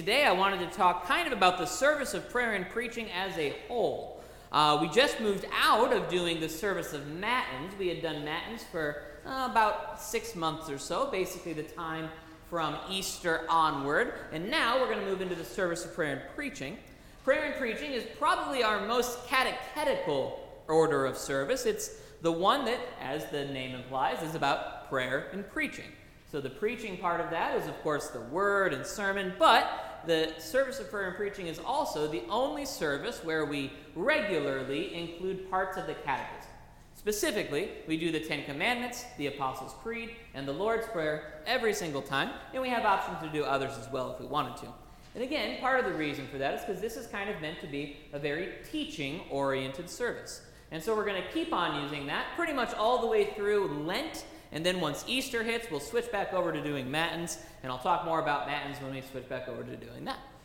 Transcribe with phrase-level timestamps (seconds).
[0.00, 3.36] Today, I wanted to talk kind of about the service of prayer and preaching as
[3.36, 4.22] a whole.
[4.50, 7.74] Uh, we just moved out of doing the service of Matins.
[7.78, 12.08] We had done Matins for uh, about six months or so, basically the time
[12.48, 14.14] from Easter onward.
[14.32, 16.78] And now we're going to move into the service of prayer and preaching.
[17.22, 21.66] Prayer and preaching is probably our most catechetical order of service.
[21.66, 21.90] It's
[22.22, 25.92] the one that, as the name implies, is about prayer and preaching.
[26.32, 30.32] So the preaching part of that is, of course, the word and sermon, but the
[30.38, 35.76] service of prayer and preaching is also the only service where we regularly include parts
[35.76, 36.50] of the catechism.
[36.94, 42.02] Specifically, we do the Ten Commandments, the Apostles' Creed, and the Lord's Prayer every single
[42.02, 44.66] time, and we have options to do others as well if we wanted to.
[45.14, 47.60] And again, part of the reason for that is because this is kind of meant
[47.62, 50.42] to be a very teaching oriented service.
[50.72, 53.84] And so we're going to keep on using that pretty much all the way through
[53.84, 57.78] Lent and then once Easter hits, we'll switch back over to doing Matins, and I'll
[57.78, 60.18] talk more about Matins when we switch back over to doing that.